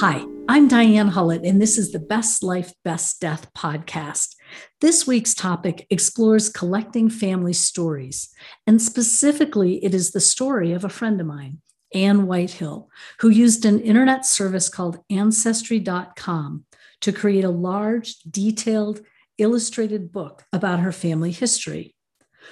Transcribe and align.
Hi, 0.00 0.26
I'm 0.46 0.68
Diane 0.68 1.12
Hullett, 1.12 1.48
and 1.48 1.58
this 1.58 1.78
is 1.78 1.90
the 1.90 1.98
Best 1.98 2.42
Life, 2.42 2.74
Best 2.84 3.18
Death 3.18 3.50
podcast. 3.54 4.34
This 4.82 5.06
week's 5.06 5.34
topic 5.34 5.86
explores 5.88 6.50
collecting 6.50 7.08
family 7.08 7.54
stories, 7.54 8.28
and 8.66 8.82
specifically, 8.82 9.82
it 9.82 9.94
is 9.94 10.10
the 10.10 10.20
story 10.20 10.72
of 10.72 10.84
a 10.84 10.90
friend 10.90 11.18
of 11.18 11.26
mine, 11.26 11.62
Anne 11.94 12.26
Whitehill, 12.26 12.90
who 13.20 13.30
used 13.30 13.64
an 13.64 13.80
internet 13.80 14.26
service 14.26 14.68
called 14.68 14.98
Ancestry.com 15.08 16.66
to 17.00 17.12
create 17.12 17.44
a 17.44 17.48
large, 17.48 18.18
detailed, 18.18 19.00
illustrated 19.38 20.12
book 20.12 20.44
about 20.52 20.80
her 20.80 20.92
family 20.92 21.32
history. 21.32 21.94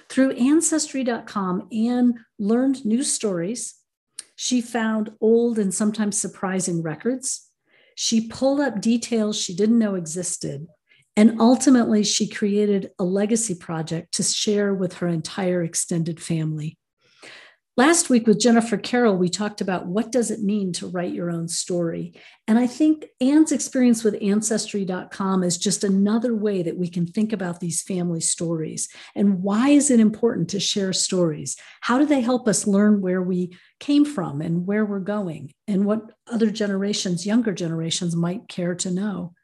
Through 0.08 0.30
Ancestry.com, 0.32 1.68
Anne 1.70 2.24
learned 2.38 2.86
new 2.86 3.02
stories 3.02 3.74
she 4.36 4.60
found 4.60 5.12
old 5.20 5.58
and 5.58 5.72
sometimes 5.72 6.18
surprising 6.18 6.82
records. 6.82 7.50
She 7.96 8.28
pulled 8.28 8.60
up 8.60 8.80
details 8.80 9.40
she 9.40 9.54
didn't 9.54 9.78
know 9.78 9.94
existed. 9.94 10.66
And 11.16 11.40
ultimately, 11.40 12.02
she 12.02 12.28
created 12.28 12.90
a 12.98 13.04
legacy 13.04 13.54
project 13.54 14.14
to 14.14 14.24
share 14.24 14.74
with 14.74 14.94
her 14.94 15.06
entire 15.06 15.62
extended 15.62 16.20
family. 16.20 16.76
Last 17.76 18.08
week 18.08 18.28
with 18.28 18.38
Jennifer 18.38 18.76
Carroll, 18.76 19.16
we 19.16 19.28
talked 19.28 19.60
about 19.60 19.86
what 19.86 20.12
does 20.12 20.30
it 20.30 20.44
mean 20.44 20.72
to 20.74 20.86
write 20.86 21.12
your 21.12 21.28
own 21.28 21.48
story. 21.48 22.14
And 22.46 22.56
I 22.56 22.68
think 22.68 23.06
Anne's 23.20 23.50
experience 23.50 24.04
with 24.04 24.22
Ancestry.com 24.22 25.42
is 25.42 25.58
just 25.58 25.82
another 25.82 26.36
way 26.36 26.62
that 26.62 26.76
we 26.76 26.86
can 26.86 27.04
think 27.04 27.32
about 27.32 27.58
these 27.58 27.82
family 27.82 28.20
stories. 28.20 28.88
And 29.16 29.42
why 29.42 29.70
is 29.70 29.90
it 29.90 29.98
important 29.98 30.50
to 30.50 30.60
share 30.60 30.92
stories? 30.92 31.56
How 31.80 31.98
do 31.98 32.06
they 32.06 32.20
help 32.20 32.46
us 32.46 32.68
learn 32.68 33.00
where 33.00 33.22
we 33.22 33.58
came 33.80 34.04
from 34.04 34.40
and 34.40 34.68
where 34.68 34.84
we're 34.84 35.00
going 35.00 35.52
and 35.66 35.84
what 35.84 36.12
other 36.30 36.52
generations, 36.52 37.26
younger 37.26 37.52
generations, 37.52 38.14
might 38.14 38.46
care 38.46 38.76
to 38.76 38.90
know? 38.92 39.34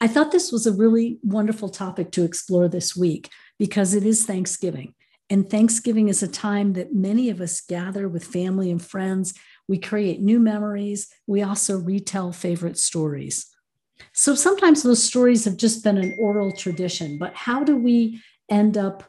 I 0.00 0.08
thought 0.08 0.32
this 0.32 0.50
was 0.50 0.66
a 0.66 0.72
really 0.72 1.18
wonderful 1.22 1.68
topic 1.68 2.12
to 2.12 2.24
explore 2.24 2.68
this 2.68 2.96
week 2.96 3.28
because 3.58 3.92
it 3.92 4.04
is 4.04 4.24
Thanksgiving. 4.24 4.94
And 5.30 5.48
Thanksgiving 5.48 6.08
is 6.08 6.22
a 6.22 6.28
time 6.28 6.72
that 6.74 6.94
many 6.94 7.28
of 7.28 7.40
us 7.40 7.60
gather 7.60 8.08
with 8.08 8.24
family 8.24 8.70
and 8.70 8.82
friends. 8.82 9.34
We 9.66 9.78
create 9.78 10.20
new 10.20 10.40
memories. 10.40 11.08
We 11.26 11.42
also 11.42 11.78
retell 11.78 12.32
favorite 12.32 12.78
stories. 12.78 13.46
So 14.12 14.34
sometimes 14.34 14.82
those 14.82 15.02
stories 15.02 15.44
have 15.44 15.56
just 15.56 15.84
been 15.84 15.98
an 15.98 16.16
oral 16.18 16.52
tradition, 16.52 17.18
but 17.18 17.34
how 17.34 17.62
do 17.64 17.76
we 17.76 18.22
end 18.48 18.78
up, 18.78 19.04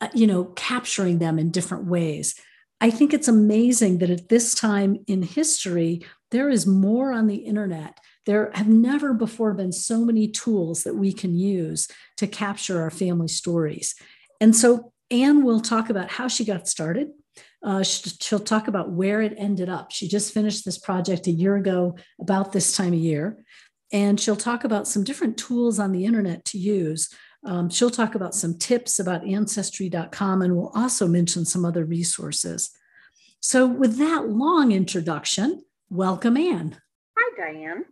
uh, 0.00 0.08
you 0.14 0.26
know, 0.26 0.44
capturing 0.44 1.18
them 1.18 1.38
in 1.38 1.50
different 1.50 1.86
ways? 1.86 2.34
I 2.80 2.90
think 2.90 3.14
it's 3.14 3.28
amazing 3.28 3.98
that 3.98 4.10
at 4.10 4.28
this 4.28 4.54
time 4.54 5.04
in 5.06 5.22
history, 5.22 6.04
there 6.32 6.48
is 6.48 6.66
more 6.66 7.12
on 7.12 7.28
the 7.28 7.36
internet. 7.36 7.98
There 8.26 8.50
have 8.54 8.68
never 8.68 9.14
before 9.14 9.54
been 9.54 9.70
so 9.70 10.04
many 10.04 10.26
tools 10.26 10.82
that 10.82 10.96
we 10.96 11.12
can 11.12 11.36
use 11.36 11.88
to 12.16 12.26
capture 12.26 12.80
our 12.80 12.90
family 12.90 13.28
stories. 13.28 13.94
And 14.40 14.56
so 14.56 14.91
Anne 15.12 15.44
will 15.44 15.60
talk 15.60 15.90
about 15.90 16.10
how 16.10 16.26
she 16.26 16.44
got 16.44 16.66
started. 16.66 17.10
Uh, 17.62 17.82
she'll 17.82 18.40
talk 18.40 18.66
about 18.66 18.90
where 18.90 19.22
it 19.22 19.34
ended 19.36 19.68
up. 19.68 19.92
She 19.92 20.08
just 20.08 20.34
finished 20.34 20.64
this 20.64 20.78
project 20.78 21.28
a 21.28 21.30
year 21.30 21.56
ago, 21.56 21.96
about 22.20 22.52
this 22.52 22.76
time 22.76 22.92
of 22.94 22.98
year. 22.98 23.44
And 23.92 24.18
she'll 24.18 24.36
talk 24.36 24.64
about 24.64 24.88
some 24.88 25.04
different 25.04 25.36
tools 25.36 25.78
on 25.78 25.92
the 25.92 26.04
internet 26.04 26.44
to 26.46 26.58
use. 26.58 27.10
Um, 27.44 27.68
she'll 27.68 27.90
talk 27.90 28.14
about 28.14 28.34
some 28.34 28.58
tips 28.58 28.98
about 28.98 29.26
ancestry.com 29.26 30.42
and 30.42 30.56
we'll 30.56 30.72
also 30.74 31.06
mention 31.06 31.44
some 31.44 31.64
other 31.64 31.84
resources. 31.84 32.70
So, 33.40 33.66
with 33.66 33.98
that 33.98 34.28
long 34.28 34.72
introduction, 34.72 35.62
welcome, 35.90 36.36
Anne. 36.36 36.80
Hi, 37.18 37.52
Diane. 37.52 37.84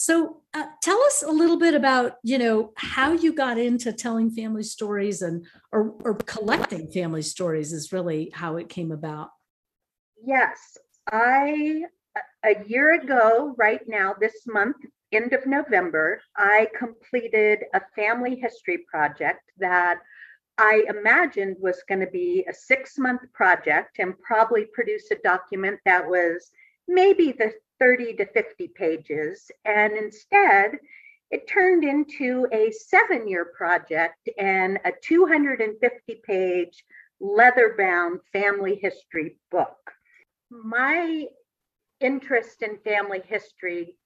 So, 0.00 0.40
uh, 0.54 0.64
tell 0.80 0.98
us 1.02 1.22
a 1.22 1.30
little 1.30 1.58
bit 1.58 1.74
about 1.74 2.14
you 2.22 2.38
know 2.38 2.72
how 2.76 3.12
you 3.12 3.34
got 3.34 3.58
into 3.58 3.92
telling 3.92 4.30
family 4.30 4.62
stories 4.62 5.20
and 5.20 5.44
or, 5.72 5.92
or 6.02 6.14
collecting 6.14 6.90
family 6.90 7.20
stories 7.20 7.74
is 7.74 7.92
really 7.92 8.30
how 8.32 8.56
it 8.56 8.70
came 8.70 8.92
about. 8.92 9.28
Yes, 10.24 10.78
I 11.12 11.82
a 12.42 12.64
year 12.66 12.94
ago, 12.94 13.54
right 13.58 13.82
now, 13.86 14.14
this 14.18 14.46
month, 14.46 14.76
end 15.12 15.34
of 15.34 15.44
November, 15.44 16.22
I 16.34 16.68
completed 16.78 17.64
a 17.74 17.82
family 17.94 18.36
history 18.36 18.78
project 18.90 19.42
that 19.58 19.98
I 20.56 20.82
imagined 20.88 21.58
was 21.60 21.82
going 21.86 22.00
to 22.00 22.10
be 22.10 22.46
a 22.48 22.54
six 22.54 22.96
month 22.96 23.20
project 23.34 23.98
and 23.98 24.18
probably 24.20 24.64
produce 24.72 25.10
a 25.10 25.16
document 25.16 25.78
that 25.84 26.08
was 26.08 26.50
maybe 26.88 27.32
the 27.32 27.52
30 27.80 28.14
to 28.14 28.26
50 28.26 28.68
pages. 28.68 29.50
And 29.64 29.94
instead, 29.94 30.72
it 31.30 31.48
turned 31.48 31.84
into 31.84 32.46
a 32.52 32.70
seven 32.72 33.28
year 33.28 33.52
project 33.56 34.28
and 34.38 34.78
a 34.84 34.92
250 35.02 36.20
page 36.24 36.84
leather 37.20 37.74
bound 37.76 38.20
family 38.32 38.78
history 38.80 39.36
book. 39.50 39.90
My 40.50 41.26
interest 42.00 42.62
in 42.62 42.78
family 42.78 43.22
history 43.26 43.96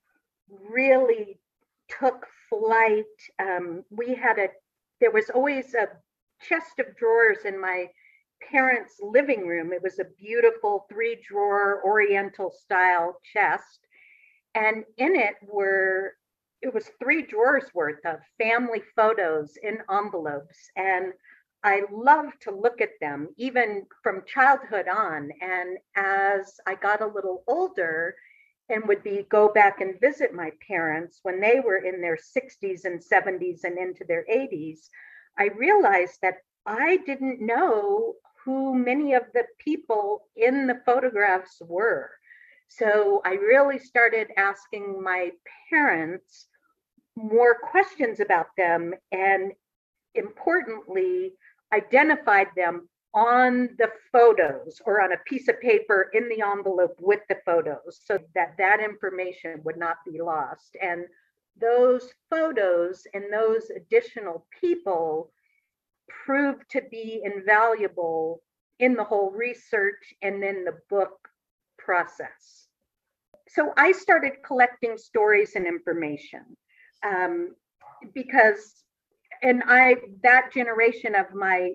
really 0.70 1.38
took 1.98 2.26
flight. 2.48 3.04
Um, 3.40 3.84
we 3.90 4.14
had 4.14 4.38
a, 4.38 4.48
there 5.00 5.10
was 5.10 5.30
always 5.30 5.74
a 5.74 5.88
chest 6.42 6.78
of 6.78 6.96
drawers 6.96 7.38
in 7.44 7.60
my 7.60 7.86
parents' 8.50 9.00
living 9.00 9.46
room. 9.46 9.72
It 9.72 9.82
was 9.82 9.98
a 9.98 10.06
beautiful 10.18 10.86
three 10.88 11.20
drawer 11.26 11.82
Oriental 11.84 12.50
style 12.50 13.18
chest. 13.32 13.80
And 14.54 14.84
in 14.96 15.16
it 15.16 15.34
were, 15.42 16.14
it 16.62 16.72
was 16.72 16.90
three 17.00 17.22
drawers 17.22 17.64
worth 17.74 18.04
of 18.04 18.20
family 18.38 18.82
photos 18.94 19.56
in 19.62 19.78
envelopes. 19.90 20.70
And 20.76 21.12
I 21.62 21.82
love 21.90 22.38
to 22.42 22.50
look 22.50 22.80
at 22.80 23.00
them, 23.00 23.28
even 23.36 23.86
from 24.02 24.22
childhood 24.26 24.86
on. 24.88 25.30
And 25.40 25.78
as 25.96 26.60
I 26.66 26.74
got 26.74 27.00
a 27.00 27.06
little 27.06 27.42
older, 27.46 28.14
and 28.68 28.86
would 28.88 29.02
be 29.02 29.26
go 29.30 29.52
back 29.52 29.80
and 29.80 30.00
visit 30.00 30.32
my 30.32 30.50
parents 30.66 31.20
when 31.22 31.40
they 31.40 31.60
were 31.60 31.76
in 31.76 32.00
their 32.00 32.16
60s 32.16 32.84
and 32.84 33.00
70s 33.00 33.64
and 33.64 33.78
into 33.78 34.04
their 34.04 34.24
80s, 34.30 34.88
I 35.38 35.48
realized 35.56 36.18
that 36.22 36.38
I 36.66 36.98
didn't 36.98 37.40
know 37.40 38.14
who 38.44 38.74
many 38.74 39.14
of 39.14 39.24
the 39.32 39.44
people 39.58 40.28
in 40.36 40.66
the 40.66 40.80
photographs 40.84 41.60
were. 41.60 42.10
So 42.68 43.22
I 43.24 43.34
really 43.34 43.78
started 43.78 44.28
asking 44.36 45.02
my 45.02 45.30
parents 45.70 46.46
more 47.16 47.56
questions 47.58 48.20
about 48.20 48.48
them 48.56 48.94
and 49.12 49.52
importantly, 50.14 51.32
identified 51.72 52.48
them 52.56 52.88
on 53.14 53.70
the 53.78 53.90
photos 54.12 54.80
or 54.84 55.00
on 55.00 55.12
a 55.12 55.18
piece 55.26 55.48
of 55.48 55.60
paper 55.60 56.10
in 56.14 56.28
the 56.28 56.42
envelope 56.42 56.96
with 57.00 57.20
the 57.28 57.36
photos 57.46 58.00
so 58.04 58.18
that 58.34 58.54
that 58.58 58.80
information 58.80 59.60
would 59.64 59.76
not 59.76 59.96
be 60.04 60.20
lost. 60.20 60.76
And 60.82 61.04
those 61.60 62.12
photos 62.28 63.06
and 63.14 63.32
those 63.32 63.70
additional 63.70 64.46
people 64.60 65.30
proved 66.08 66.68
to 66.70 66.82
be 66.90 67.20
invaluable 67.24 68.42
in 68.78 68.94
the 68.94 69.04
whole 69.04 69.30
research 69.30 70.14
and 70.22 70.42
then 70.42 70.64
the 70.64 70.78
book 70.90 71.28
process. 71.78 72.66
So 73.48 73.72
I 73.76 73.92
started 73.92 74.42
collecting 74.44 74.96
stories 74.96 75.54
and 75.54 75.66
information 75.66 76.56
um, 77.04 77.54
because, 78.14 78.82
and 79.42 79.62
I, 79.66 79.96
that 80.22 80.52
generation 80.52 81.14
of 81.14 81.32
my, 81.34 81.72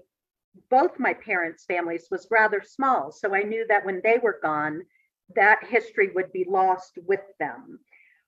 both 0.69 0.99
my 0.99 1.13
parents' 1.13 1.65
families 1.65 2.07
was 2.11 2.27
rather 2.29 2.61
small. 2.65 3.11
So 3.11 3.33
I 3.33 3.43
knew 3.43 3.65
that 3.69 3.85
when 3.85 4.01
they 4.03 4.17
were 4.21 4.39
gone, 4.41 4.81
that 5.35 5.63
history 5.63 6.09
would 6.15 6.33
be 6.33 6.45
lost 6.49 6.97
with 7.05 7.21
them. 7.39 7.79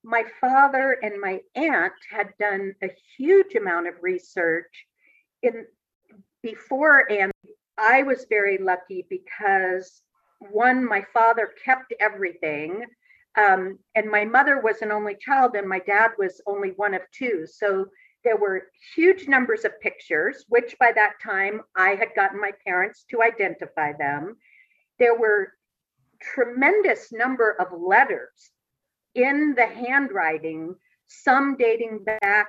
My 0.04 0.24
father 0.40 0.98
and 1.04 1.20
my 1.20 1.42
aunt 1.56 1.94
had 2.10 2.30
done 2.40 2.74
a 2.82 2.90
huge 3.18 3.56
amount 3.56 3.88
of 3.88 3.96
research 4.02 4.86
in 5.44 5.66
before 6.42 7.12
and 7.12 7.32
I 7.78 8.04
was 8.04 8.26
very 8.30 8.58
lucky 8.58 9.06
because 9.10 10.02
one, 10.52 10.86
my 10.88 11.06
father 11.14 11.52
kept 11.64 11.94
everything. 12.00 12.86
Um, 13.38 13.80
and 13.96 14.10
my 14.10 14.26
mother 14.26 14.60
was 14.60 14.82
an 14.82 14.92
only 14.92 15.16
child, 15.16 15.56
and 15.56 15.68
my 15.68 15.80
dad 15.80 16.12
was 16.18 16.42
only 16.46 16.70
one 16.76 16.94
of 16.94 17.02
two. 17.14 17.46
So 17.48 17.86
there 18.24 18.36
were 18.38 18.68
huge 18.94 19.28
numbers 19.28 19.66
of 19.66 19.80
pictures, 19.80 20.46
which 20.50 20.78
by 20.80 20.92
that 20.94 21.14
time 21.24 21.62
I 21.76 21.92
had 21.92 22.14
gotten 22.16 22.40
my 22.40 22.52
parents 22.66 23.06
to 23.10 23.24
identify 23.24 23.94
them. 23.94 24.36
There 25.00 25.18
were 25.18 25.54
tremendous 26.22 27.12
number 27.12 27.56
of 27.60 27.80
letters 27.80 28.52
in 29.16 29.56
the 29.56 29.66
handwriting, 29.66 30.76
some 31.08 31.56
dating 31.58 32.04
back 32.04 32.48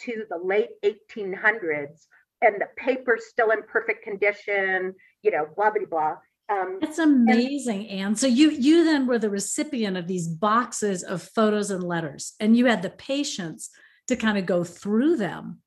to 0.00 0.24
the 0.28 0.38
late 0.38 0.70
1800s, 0.82 2.06
and 2.44 2.60
the 2.60 2.68
paper's 2.76 3.26
still 3.26 3.50
in 3.50 3.62
perfect 3.62 4.04
condition, 4.04 4.94
you 5.22 5.30
know, 5.30 5.46
blah, 5.56 5.70
blah, 5.70 5.86
blah. 5.88 6.16
Um, 6.48 6.78
That's 6.80 6.98
amazing, 6.98 7.88
Anne. 7.88 8.16
So 8.16 8.26
you 8.26 8.50
you 8.50 8.84
then 8.84 9.06
were 9.06 9.18
the 9.18 9.30
recipient 9.30 9.96
of 9.96 10.06
these 10.06 10.28
boxes 10.28 11.02
of 11.02 11.22
photos 11.22 11.70
and 11.70 11.82
letters, 11.82 12.34
and 12.38 12.56
you 12.56 12.66
had 12.66 12.82
the 12.82 12.90
patience 12.90 13.70
to 14.08 14.16
kind 14.16 14.36
of 14.36 14.44
go 14.44 14.62
through 14.62 15.16
them. 15.16 15.60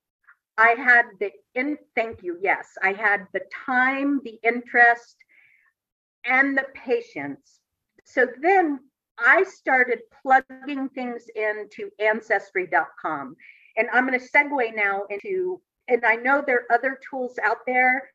I 0.60 0.76
had 0.78 1.06
the 1.20 1.32
in 1.56 1.78
thank 1.96 2.22
you. 2.22 2.38
Yes, 2.42 2.68
I 2.84 2.94
had 2.94 3.26
the 3.34 3.42
time, 3.66 4.22
the 4.24 4.40
interest, 4.44 5.16
and 6.26 6.56
the 6.56 6.66
patience. 6.76 7.60
So 8.06 8.28
then 8.42 8.80
I 9.18 9.44
started 9.44 10.00
plugging 10.22 10.90
things 10.90 11.26
into 11.36 11.90
ancestry.com. 12.00 13.36
And 13.78 13.88
I'm 13.92 14.08
going 14.08 14.20
to 14.20 14.26
segue 14.26 14.76
now 14.76 15.04
into, 15.10 15.62
and 15.88 16.06
I 16.06 16.16
know 16.16 16.44
there 16.46 16.66
are 16.70 16.76
other 16.76 17.00
tools 17.10 17.40
out 17.44 17.66
there. 17.66 18.10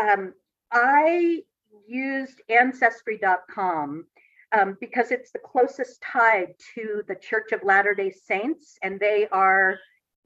Um, 0.00 0.34
I 0.72 1.42
used 1.86 2.40
ancestry.com 2.48 4.06
um, 4.52 4.76
because 4.80 5.10
it's 5.10 5.32
the 5.32 5.38
closest 5.38 6.00
tied 6.02 6.54
to 6.74 7.02
the 7.08 7.16
Church 7.16 7.52
of 7.52 7.62
Latter 7.62 7.94
day 7.94 8.10
Saints, 8.10 8.78
and 8.82 9.00
they 9.00 9.26
are, 9.32 9.78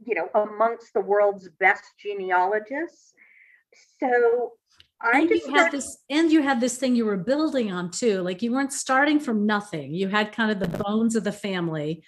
you 0.05 0.14
know, 0.14 0.28
amongst 0.34 0.93
the 0.93 1.00
world's 1.00 1.49
best 1.58 1.84
genealogists. 1.99 3.14
So 3.99 4.52
I 5.00 5.20
and 5.20 5.28
just 5.28 5.46
you 5.46 5.55
had 5.55 5.72
this 5.72 5.99
and 6.11 6.31
you 6.31 6.43
had 6.43 6.61
this 6.61 6.76
thing 6.76 6.94
you 6.94 7.06
were 7.06 7.17
building 7.17 7.72
on 7.72 7.90
too 7.90 8.20
like 8.20 8.43
you 8.43 8.52
weren't 8.52 8.72
starting 8.72 9.19
from 9.19 9.46
nothing 9.46 9.94
you 9.94 10.08
had 10.08 10.32
kind 10.32 10.50
of 10.50 10.58
the 10.61 10.82
bones 10.84 11.17
of 11.17 11.25
the 11.25 11.32
family 11.32 12.02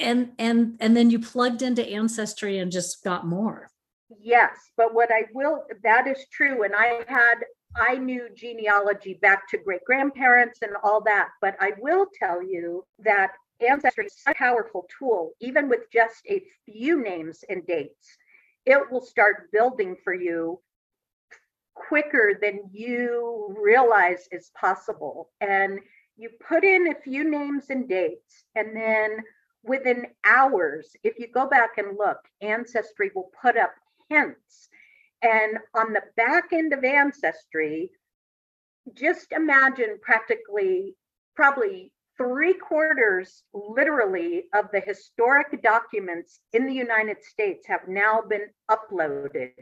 and 0.00 0.32
and 0.38 0.76
and 0.80 0.96
then 0.96 1.10
you 1.10 1.18
plugged 1.18 1.62
into 1.62 1.86
ancestry 1.86 2.58
and 2.58 2.72
just 2.72 3.04
got 3.04 3.26
more 3.26 3.70
Yes, 4.18 4.56
but 4.76 4.92
what 4.92 5.10
I 5.12 5.26
will, 5.32 5.64
that 5.84 6.06
is 6.06 6.26
true. 6.32 6.64
And 6.64 6.74
I 6.74 7.04
had, 7.06 7.36
I 7.76 7.96
knew 7.96 8.28
genealogy 8.34 9.14
back 9.14 9.48
to 9.50 9.58
great 9.58 9.84
grandparents 9.84 10.60
and 10.62 10.72
all 10.82 11.00
that. 11.02 11.28
But 11.40 11.56
I 11.60 11.72
will 11.78 12.06
tell 12.18 12.42
you 12.42 12.84
that 13.00 13.32
Ancestry 13.66 14.06
is 14.06 14.16
a 14.26 14.34
powerful 14.34 14.86
tool, 14.98 15.32
even 15.40 15.68
with 15.68 15.90
just 15.92 16.22
a 16.28 16.42
few 16.64 17.02
names 17.02 17.44
and 17.48 17.64
dates. 17.66 18.16
It 18.66 18.90
will 18.90 19.02
start 19.02 19.52
building 19.52 19.96
for 20.02 20.14
you 20.14 20.60
quicker 21.74 22.38
than 22.40 22.68
you 22.72 23.54
realize 23.60 24.28
is 24.32 24.50
possible. 24.58 25.30
And 25.40 25.78
you 26.16 26.30
put 26.46 26.64
in 26.64 26.88
a 26.88 27.00
few 27.00 27.30
names 27.30 27.66
and 27.70 27.88
dates, 27.88 28.44
and 28.56 28.74
then 28.74 29.18
within 29.62 30.06
hours, 30.24 30.96
if 31.02 31.18
you 31.18 31.28
go 31.28 31.48
back 31.48 31.78
and 31.78 31.96
look, 31.98 32.18
Ancestry 32.40 33.10
will 33.14 33.30
put 33.40 33.56
up 33.56 33.72
hints. 34.08 34.68
And 35.22 35.58
on 35.74 35.92
the 35.92 36.02
back 36.16 36.52
end 36.52 36.72
of 36.72 36.84
Ancestry, 36.84 37.90
just 38.94 39.32
imagine 39.32 39.98
practically, 40.00 40.96
probably 41.36 41.92
three 42.16 42.54
quarters 42.54 43.42
literally 43.52 44.44
of 44.54 44.66
the 44.72 44.80
historic 44.80 45.62
documents 45.62 46.40
in 46.52 46.66
the 46.66 46.74
United 46.74 47.22
States 47.22 47.66
have 47.66 47.88
now 47.88 48.22
been 48.22 48.46
uploaded 48.70 49.52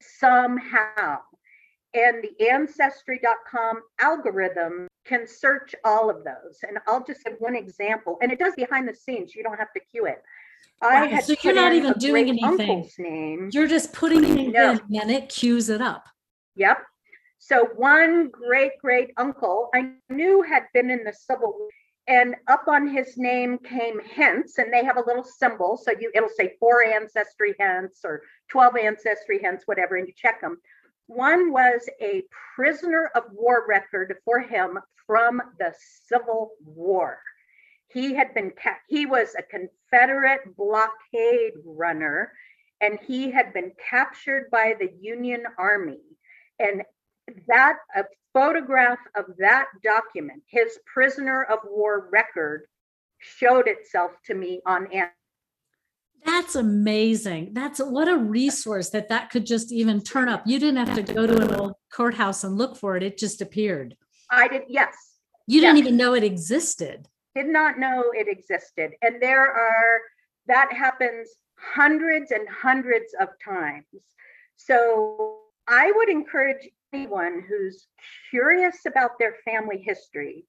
somehow. 0.00 1.18
And 1.92 2.22
the 2.22 2.48
ancestry.com 2.48 3.80
algorithm 4.00 4.86
can 5.04 5.26
search 5.26 5.74
all 5.84 6.08
of 6.08 6.22
those. 6.24 6.58
And 6.66 6.78
I'll 6.86 7.04
just 7.04 7.24
give 7.24 7.34
one 7.40 7.56
example. 7.56 8.16
And 8.22 8.30
it 8.30 8.38
does 8.38 8.54
behind 8.54 8.88
the 8.88 8.94
scenes, 8.94 9.34
you 9.34 9.42
don't 9.42 9.58
have 9.58 9.72
to 9.72 9.80
cue 9.80 10.06
it. 10.06 10.22
I 10.82 11.00
Right, 11.00 11.10
had 11.10 11.24
so 11.24 11.34
you're 11.42 11.54
not 11.54 11.72
even 11.72 11.92
doing 11.94 12.28
anything. 12.28 12.60
Uncle's 12.60 12.94
name. 12.98 13.50
you're 13.52 13.66
just 13.66 13.92
putting 13.92 14.24
it 14.24 14.38
in 14.38 14.56
and 14.56 15.10
it 15.10 15.28
cues 15.28 15.68
it 15.68 15.82
up 15.82 16.06
Yep. 16.56 16.78
So 17.38 17.68
one 17.76 18.28
great 18.30 18.72
great 18.80 19.10
uncle 19.16 19.70
I 19.74 19.92
knew 20.10 20.42
had 20.42 20.64
been 20.74 20.90
in 20.90 21.04
the 21.04 21.12
Civil 21.12 21.54
War, 21.58 21.68
and 22.06 22.34
up 22.48 22.64
on 22.68 22.88
his 22.88 23.16
name 23.16 23.58
came 23.58 24.00
hints, 24.04 24.58
and 24.58 24.72
they 24.72 24.84
have 24.84 24.96
a 24.96 25.04
little 25.06 25.24
symbol. 25.24 25.76
So 25.82 25.92
you 25.98 26.10
it'll 26.14 26.28
say 26.28 26.56
four 26.60 26.84
ancestry 26.84 27.54
hints 27.58 28.00
or 28.04 28.22
12 28.50 28.76
ancestry 28.76 29.38
hints, 29.38 29.64
whatever, 29.66 29.96
and 29.96 30.06
you 30.06 30.14
check 30.16 30.40
them. 30.40 30.58
One 31.10 31.50
was 31.50 31.88
a 32.00 32.22
prisoner 32.54 33.10
of 33.16 33.24
war 33.32 33.66
record 33.66 34.16
for 34.24 34.38
him 34.38 34.78
from 35.08 35.42
the 35.58 35.74
Civil 36.06 36.52
War. 36.64 37.20
He 37.88 38.14
had 38.14 38.32
been 38.32 38.52
he 38.86 39.06
was 39.06 39.34
a 39.34 39.42
Confederate 39.42 40.56
blockade 40.56 41.54
runner 41.64 42.32
and 42.80 42.96
he 43.04 43.28
had 43.28 43.52
been 43.52 43.72
captured 43.90 44.52
by 44.52 44.76
the 44.78 44.92
Union 45.00 45.42
Army. 45.58 45.98
And 46.60 46.84
that 47.48 47.78
a 47.96 48.04
photograph 48.32 49.00
of 49.16 49.36
that 49.38 49.66
document, 49.82 50.44
his 50.46 50.78
prisoner 50.86 51.42
of 51.42 51.58
war 51.64 52.08
record, 52.12 52.68
showed 53.18 53.66
itself 53.66 54.12
to 54.26 54.34
me 54.34 54.60
on 54.64 54.86
that's 56.24 56.54
amazing. 56.54 57.50
That's 57.52 57.78
what 57.78 58.08
a 58.08 58.16
resource 58.16 58.90
that 58.90 59.08
that 59.08 59.30
could 59.30 59.46
just 59.46 59.72
even 59.72 60.02
turn 60.02 60.28
up. 60.28 60.42
You 60.46 60.58
didn't 60.58 60.86
have 60.86 60.94
to 60.94 61.14
go 61.14 61.26
to 61.26 61.40
an 61.40 61.54
old 61.54 61.72
courthouse 61.92 62.44
and 62.44 62.56
look 62.56 62.76
for 62.76 62.96
it. 62.96 63.02
It 63.02 63.18
just 63.18 63.40
appeared. 63.40 63.96
I 64.30 64.48
did 64.48 64.62
yes, 64.68 64.94
you 65.46 65.60
didn't 65.60 65.78
even 65.78 65.96
know 65.96 66.14
it 66.14 66.24
existed. 66.24 67.08
Did 67.34 67.46
not 67.46 67.78
know 67.78 68.04
it 68.14 68.28
existed. 68.28 68.92
And 69.02 69.20
there 69.20 69.46
are 69.46 70.00
that 70.46 70.72
happens 70.72 71.28
hundreds 71.56 72.30
and 72.30 72.48
hundreds 72.48 73.14
of 73.20 73.28
times. 73.44 73.84
So 74.56 75.38
I 75.68 75.92
would 75.94 76.08
encourage 76.08 76.68
anyone 76.92 77.44
who's 77.48 77.86
curious 78.30 78.78
about 78.86 79.18
their 79.18 79.36
family 79.44 79.78
history 79.78 80.44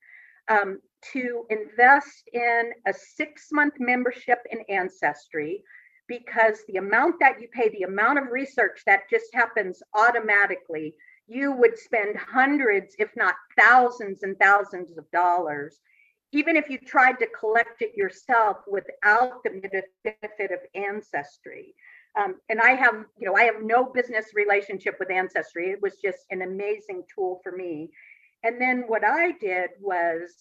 um, 0.47 0.79
to 1.13 1.45
invest 1.49 2.29
in 2.33 2.71
a 2.87 2.93
six 2.93 3.47
month 3.51 3.73
membership 3.79 4.39
in 4.51 4.59
Ancestry 4.69 5.63
because 6.07 6.59
the 6.67 6.77
amount 6.77 7.15
that 7.19 7.39
you 7.39 7.47
pay, 7.53 7.69
the 7.69 7.83
amount 7.83 8.19
of 8.19 8.31
research 8.31 8.81
that 8.85 9.09
just 9.09 9.33
happens 9.33 9.81
automatically, 9.95 10.93
you 11.27 11.53
would 11.53 11.77
spend 11.77 12.17
hundreds, 12.17 12.95
if 12.99 13.09
not 13.15 13.35
thousands 13.57 14.23
and 14.23 14.37
thousands 14.39 14.97
of 14.97 15.09
dollars 15.11 15.79
even 16.33 16.55
if 16.55 16.69
you 16.69 16.77
tried 16.77 17.19
to 17.19 17.27
collect 17.27 17.81
it 17.81 17.95
yourself 17.95 18.57
without 18.67 19.43
the 19.43 19.83
benefit 20.03 20.51
of 20.51 20.59
ancestry. 20.75 21.73
Um, 22.19 22.35
and 22.49 22.59
I 22.59 22.71
have, 22.71 23.05
you 23.17 23.27
know, 23.27 23.35
I 23.35 23.43
have 23.43 23.61
no 23.61 23.85
business 23.85 24.27
relationship 24.33 24.95
with 24.99 25.11
ancestry. 25.11 25.71
It 25.71 25.81
was 25.81 25.97
just 26.03 26.19
an 26.29 26.41
amazing 26.41 27.03
tool 27.13 27.39
for 27.43 27.51
me. 27.51 27.89
And 28.43 28.59
then 28.59 28.83
what 28.87 29.03
I 29.05 29.33
did 29.39 29.71
was 29.79 30.33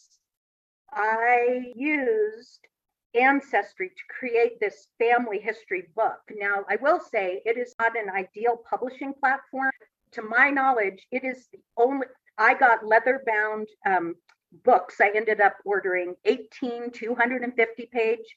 I 0.93 1.73
used 1.75 2.67
ancestry 3.15 3.89
to 3.89 4.15
create 4.19 4.61
this 4.61 4.89
family 4.99 5.39
history 5.39 5.89
book. 5.97 6.21
Now, 6.37 6.65
I 6.69 6.77
will 6.77 7.01
say 7.01 7.43
it 7.45 7.57
is 7.57 7.75
not 7.79 7.97
an 7.97 8.09
ideal 8.11 8.61
publishing 8.69 9.15
platform. 9.15 9.73
To 10.13 10.23
my 10.23 10.51
knowledge, 10.51 11.07
it 11.11 11.25
is 11.25 11.49
the 11.53 11.59
only 11.77 12.07
I 12.39 12.55
got 12.55 12.87
leather 12.87 13.23
bound 13.27 13.69
um, 13.87 14.15
books. 14.65 15.01
I 15.01 15.11
ended 15.15 15.41
up 15.41 15.57
ordering 15.65 16.15
18 16.25 16.91
250 16.91 17.87
page 17.93 18.37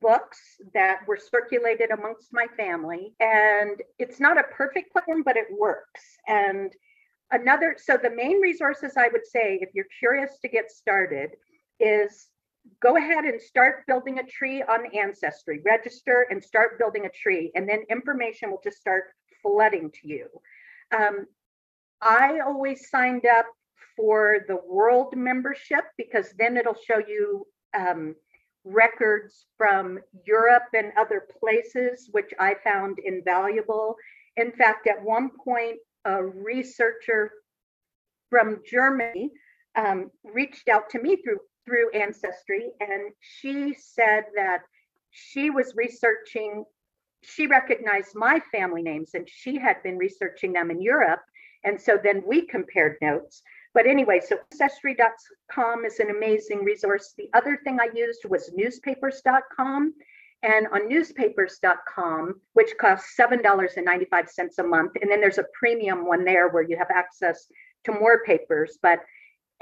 books 0.00 0.38
that 0.72 1.06
were 1.06 1.18
circulated 1.18 1.90
amongst 1.90 2.32
my 2.32 2.46
family. 2.56 3.14
And 3.20 3.82
it's 3.98 4.18
not 4.18 4.38
a 4.38 4.44
perfect 4.44 4.92
platform, 4.92 5.22
but 5.22 5.36
it 5.36 5.46
works. 5.50 6.00
And 6.26 6.72
another, 7.30 7.76
so 7.78 7.96
the 7.96 8.10
main 8.10 8.40
resources 8.40 8.94
I 8.96 9.08
would 9.08 9.26
say, 9.26 9.58
if 9.60 9.70
you're 9.74 9.86
curious 9.98 10.38
to 10.40 10.48
get 10.48 10.70
started, 10.70 11.30
is 11.80 12.28
go 12.80 12.96
ahead 12.96 13.24
and 13.24 13.40
start 13.40 13.84
building 13.86 14.18
a 14.18 14.24
tree 14.24 14.62
on 14.62 14.86
Ancestry, 14.94 15.60
register 15.64 16.26
and 16.30 16.42
start 16.42 16.78
building 16.78 17.06
a 17.06 17.10
tree, 17.10 17.50
and 17.54 17.68
then 17.68 17.82
information 17.90 18.50
will 18.50 18.60
just 18.62 18.78
start 18.78 19.04
flooding 19.42 19.90
to 19.90 20.08
you. 20.08 20.26
Um, 20.96 21.26
I 22.00 22.40
always 22.40 22.88
signed 22.88 23.26
up 23.26 23.46
for 23.96 24.38
the 24.48 24.58
world 24.66 25.14
membership 25.16 25.84
because 25.96 26.32
then 26.38 26.56
it'll 26.56 26.74
show 26.74 26.98
you 26.98 27.46
um, 27.78 28.14
records 28.64 29.46
from 29.56 29.98
Europe 30.26 30.64
and 30.74 30.92
other 30.98 31.26
places, 31.38 32.08
which 32.12 32.32
I 32.40 32.56
found 32.64 32.98
invaluable. 32.98 33.96
In 34.36 34.52
fact, 34.52 34.86
at 34.86 35.02
one 35.02 35.30
point, 35.44 35.76
a 36.04 36.24
researcher 36.24 37.30
from 38.30 38.60
Germany 38.68 39.30
um, 39.76 40.10
reached 40.24 40.68
out 40.68 40.90
to 40.90 41.00
me 41.00 41.16
through 41.16 41.40
through 41.64 41.90
Ancestry, 41.90 42.70
and 42.80 43.12
she 43.20 43.74
said 43.74 44.24
that 44.36 44.62
she 45.10 45.50
was 45.50 45.74
researching. 45.76 46.64
She 47.22 47.46
recognized 47.46 48.14
my 48.14 48.40
family 48.52 48.82
names, 48.82 49.10
and 49.14 49.28
she 49.28 49.58
had 49.58 49.82
been 49.82 49.98
researching 49.98 50.52
them 50.52 50.70
in 50.70 50.80
Europe. 50.80 51.22
And 51.64 51.80
so 51.80 51.98
then 52.02 52.22
we 52.26 52.46
compared 52.46 52.96
notes. 53.00 53.42
But 53.72 53.86
anyway, 53.86 54.20
so 54.20 54.36
ancestry.com 54.52 55.84
is 55.84 55.98
an 55.98 56.10
amazing 56.10 56.64
resource. 56.64 57.14
The 57.16 57.30
other 57.32 57.58
thing 57.64 57.78
I 57.80 57.88
used 57.94 58.24
was 58.28 58.52
newspapers.com. 58.54 59.94
And 60.42 60.66
on 60.68 60.88
newspapers.com, 60.88 62.34
which 62.52 62.76
costs 62.78 63.14
$7.95 63.18 64.58
a 64.58 64.62
month, 64.62 64.92
and 65.00 65.10
then 65.10 65.20
there's 65.20 65.38
a 65.38 65.46
premium 65.58 66.06
one 66.06 66.22
there 66.22 66.48
where 66.48 66.62
you 66.62 66.76
have 66.76 66.90
access 66.90 67.46
to 67.84 67.92
more 67.92 68.22
papers, 68.24 68.78
but 68.82 69.00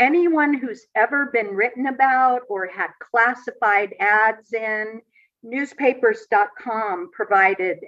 anyone 0.03 0.53
who's 0.53 0.87
ever 0.97 1.27
been 1.27 1.55
written 1.55 1.87
about 1.87 2.41
or 2.49 2.67
had 2.67 2.91
classified 2.99 3.95
ads 4.01 4.53
in, 4.53 5.01
newspapers.com 5.45 7.11
provided 7.13 7.79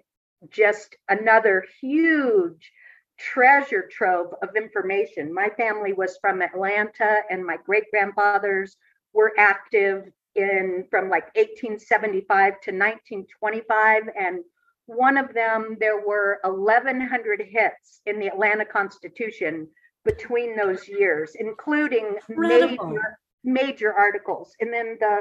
just 0.48 0.94
another 1.08 1.64
huge 1.80 2.70
treasure 3.18 3.88
trove 3.90 4.32
of 4.42 4.54
information. 4.54 5.34
My 5.34 5.48
family 5.56 5.92
was 5.92 6.16
from 6.20 6.40
Atlanta, 6.40 7.22
and 7.30 7.44
my 7.44 7.56
great 7.66 7.90
grandfathers 7.90 8.76
were 9.12 9.32
active 9.36 10.04
in 10.36 10.86
from 10.90 11.10
like 11.10 11.34
1875 11.34 12.28
to 12.62 12.70
1925. 12.70 14.02
And 14.16 14.38
one 14.86 15.16
of 15.16 15.34
them, 15.34 15.76
there 15.80 16.06
were 16.06 16.38
1,100 16.44 17.42
hits 17.42 18.00
in 18.06 18.20
the 18.20 18.28
Atlanta 18.28 18.64
Constitution 18.64 19.68
between 20.04 20.56
those 20.56 20.88
years, 20.88 21.32
including 21.38 22.16
major, 22.28 23.18
major 23.42 23.92
articles. 23.92 24.54
And 24.60 24.72
then 24.72 24.96
the 25.00 25.20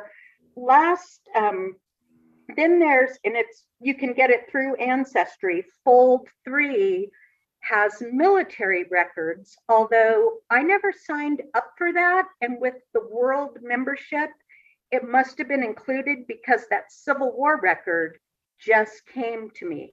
last, 0.56 1.22
um, 1.36 1.76
then 2.56 2.80
there's, 2.80 3.18
and 3.24 3.36
it's, 3.36 3.66
you 3.80 3.96
can 3.96 4.14
get 4.14 4.30
it 4.30 4.50
through 4.52 4.76
Ancestry, 4.76 5.66
fold 5.84 6.28
three 6.44 7.10
has 7.62 8.04
military 8.12 8.84
records, 8.92 9.56
although 9.70 10.34
I 10.50 10.64
never 10.64 10.92
signed 10.92 11.42
up 11.54 11.72
for 11.78 11.94
that. 11.94 12.26
And 12.42 12.60
with 12.60 12.76
the 12.94 13.08
world 13.10 13.58
membership, 13.62 14.30
it 14.92 15.08
must 15.08 15.38
have 15.38 15.48
been 15.48 15.64
included 15.64 16.28
because 16.28 16.66
that 16.70 16.92
Civil 16.92 17.32
War 17.36 17.60
record 17.62 18.18
just 18.60 19.06
came 19.08 19.50
to 19.56 19.68
me. 19.68 19.92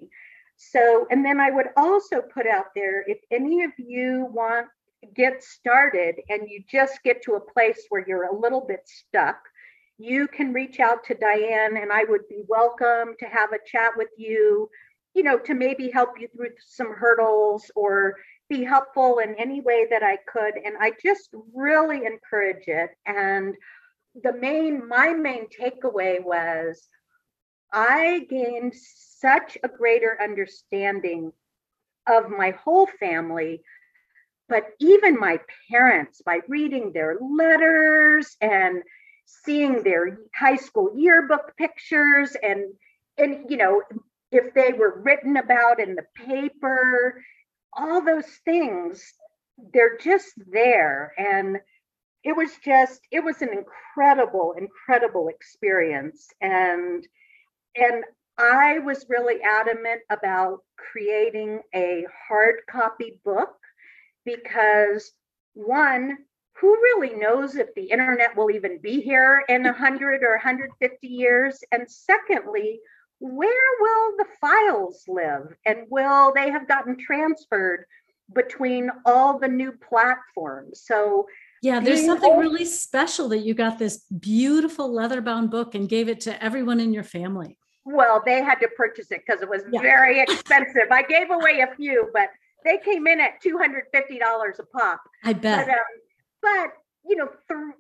So, 0.57 1.07
and 1.11 1.25
then 1.25 1.41
I 1.41 1.51
would 1.51 1.69
also 1.77 2.21
put 2.21 2.47
out 2.47 2.67
there 2.75 3.05
if 3.07 3.19
any 3.31 3.63
of 3.63 3.71
you 3.79 4.29
want 4.31 4.67
get 5.15 5.43
started 5.43 6.17
and 6.29 6.49
you 6.49 6.63
just 6.71 7.03
get 7.03 7.23
to 7.23 7.35
a 7.35 7.53
place 7.53 7.87
where 7.89 8.05
you're 8.07 8.29
a 8.29 8.39
little 8.39 8.61
bit 8.61 8.83
stuck, 8.85 9.39
you 9.99 10.29
can 10.29 10.53
reach 10.53 10.81
out 10.81 11.05
to 11.05 11.15
Diane 11.15 11.77
and 11.77 11.93
I 11.93 12.05
would 12.05 12.29
be 12.29 12.43
welcome 12.49 13.15
to 13.19 13.27
have 13.27 13.53
a 13.53 13.59
chat 13.67 13.93
with 13.97 14.09
you 14.17 14.69
you 15.15 15.23
know, 15.23 15.39
to 15.39 15.55
maybe 15.55 15.91
help 15.91 16.21
you 16.21 16.29
through 16.29 16.51
some 16.67 16.95
hurdles 16.95 17.71
or 17.75 18.17
be 18.49 18.65
helpful 18.65 19.19
in 19.19 19.35
any 19.37 19.61
way 19.61 19.87
that 19.91 20.03
I 20.03 20.19
could. 20.29 20.55
And 20.65 20.77
I 20.81 20.93
just 21.03 21.31
really 21.55 22.05
encourage 22.07 22.67
it. 22.67 22.91
And 23.07 23.55
the 24.23 24.33
main, 24.33 24.87
my 24.89 25.13
main 25.13 25.47
takeaway 25.49 26.23
was 26.23 26.89
I 27.73 28.27
gained 28.29 28.75
such 28.75 29.57
a 29.63 29.69
greater 29.69 30.17
understanding 30.21 31.33
of 32.09 32.31
my 32.31 32.51
whole 32.51 32.89
family, 32.99 33.63
but 34.51 34.65
even 34.81 35.19
my 35.19 35.41
parents 35.71 36.21
by 36.21 36.41
reading 36.49 36.93
their 36.93 37.17
letters 37.21 38.37
and 38.43 38.83
seeing 39.25 39.83
their 39.83 40.19
high 40.35 40.57
school 40.57 40.91
yearbook 40.95 41.57
pictures 41.57 42.37
and 42.43 42.65
and 43.17 43.49
you 43.49 43.57
know 43.57 43.81
if 44.33 44.55
they 44.55 44.73
were 44.73 45.01
written 45.03 45.37
about 45.37 45.81
in 45.81 45.97
the 45.97 46.05
paper, 46.15 47.23
all 47.73 48.05
those 48.05 48.27
things, 48.45 49.03
they're 49.73 49.99
just 49.99 50.33
there. 50.51 51.13
And 51.19 51.59
it 52.23 52.37
was 52.37 52.51
just, 52.65 53.01
it 53.11 53.25
was 53.25 53.43
an 53.43 53.51
incredible, 53.51 54.55
incredible 54.57 55.29
experience. 55.29 56.29
And 56.41 57.07
and 57.77 58.05
I 58.37 58.79
was 58.81 59.07
really 59.09 59.43
adamant 59.43 60.01
about 60.11 60.61
creating 60.77 61.61
a 61.75 62.05
hard 62.29 62.57
copy 62.69 63.21
book 63.25 63.60
because 64.25 65.13
one, 65.55 66.19
who 66.61 66.73
really 66.75 67.15
knows 67.17 67.57
if 67.57 67.75
the 67.75 67.91
internet 67.91 68.37
will 68.37 68.51
even 68.51 68.79
be 68.81 69.01
here 69.01 69.45
in 69.49 69.65
100 69.65 70.23
or 70.23 70.33
150 70.33 71.07
years? 71.07 71.61
And 71.73 71.91
secondly, 71.91 72.81
where 73.21 73.51
will 73.81 74.17
the 74.17 74.25
files 74.41 75.05
live 75.07 75.55
and 75.67 75.87
will 75.91 76.33
they 76.35 76.51
have 76.51 76.67
gotten 76.67 76.97
transferred 76.99 77.85
between 78.35 78.91
all 79.05 79.39
the 79.39 79.49
new 79.49 79.73
platforms 79.73 80.83
so 80.85 81.27
yeah 81.63 81.81
there's 81.81 82.07
something 82.07 82.31
old- 82.31 82.41
really 82.41 82.65
special 82.65 83.29
that 83.29 83.39
you 83.39 83.53
got 83.53 83.79
this 83.79 84.05
beautiful 84.19 84.91
leather 84.93 85.21
bound 85.21 85.51
book 85.51 85.75
and 85.75 85.89
gave 85.89 86.09
it 86.09 86.21
to 86.21 86.43
everyone 86.43 86.81
in 86.81 86.95
your 86.95 87.05
family 87.05 87.59
well 87.85 88.23
they 88.25 88.43
had 88.43 88.55
to 88.55 88.69
purchase 88.69 89.11
it 89.11 89.21
because 89.27 89.43
it 89.43 89.49
was 89.49 89.63
yeah. 89.71 89.83
very 89.83 90.21
expensive 90.21 90.91
i 90.91 91.03
gave 91.03 91.31
away 91.31 91.61
a 91.61 91.75
few 91.77 92.09
but 92.15 92.31
they 92.65 92.79
came 92.79 93.07
in 93.07 93.21
at 93.21 93.43
$250 93.43 94.59
a 94.59 94.63
pop. 94.65 95.01
I 95.25 95.33
bet. 95.33 95.67
but, 95.67 95.73
um, 95.73 95.85
but 96.43 96.71
you 97.07 97.17
know 97.17 97.29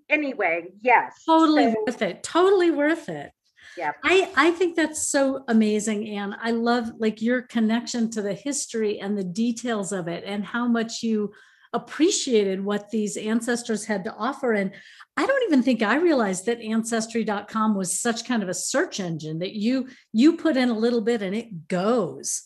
anyway 0.09 0.65
yes. 0.81 1.23
Totally 1.27 1.73
so, 1.73 1.85
worth 1.87 2.03
it. 2.03 2.23
Totally 2.23 2.71
worth 2.71 3.09
it. 3.09 3.33
Yeah 3.77 3.93
i 4.03 4.31
i 4.37 4.51
think 4.51 4.75
that's 4.75 5.09
so 5.09 5.45
amazing 5.49 6.17
and 6.17 6.35
i 6.43 6.51
love 6.51 6.91
like 6.99 7.23
your 7.23 7.43
connection 7.43 8.11
to 8.11 8.23
the 8.23 8.35
history 8.35 8.99
and 8.99 9.17
the 9.17 9.25
details 9.25 9.93
of 9.93 10.09
it 10.09 10.25
and 10.27 10.45
how 10.45 10.67
much 10.67 11.03
you 11.03 11.33
appreciated 11.73 12.65
what 12.65 12.91
these 12.91 13.17
ancestors 13.17 13.85
had 13.85 14.03
to 14.05 14.15
offer. 14.15 14.53
And 14.53 14.73
i 15.17 15.27
don't 15.27 15.43
even 15.45 15.63
think 15.63 15.83
i 15.83 15.97
realized 15.97 16.47
that 16.47 16.61
ancestry.com 16.61 17.75
was 17.75 18.01
such 18.01 18.27
kind 18.27 18.43
of 18.43 18.49
a 18.49 18.55
search 18.55 18.99
engine 18.99 19.39
that 19.39 19.55
you 19.55 19.89
you 20.13 20.37
put 20.37 20.57
in 20.57 20.69
a 20.71 20.79
little 20.79 21.01
bit 21.01 21.23
and 21.23 21.35
it 21.35 21.69
goes. 21.69 22.43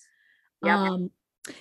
Yep. 0.62 0.76
um 0.76 1.10